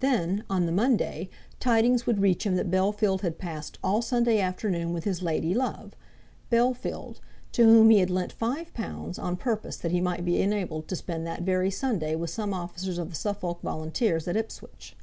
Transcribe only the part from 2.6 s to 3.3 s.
Bellfield